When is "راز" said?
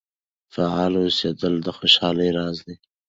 2.37-2.57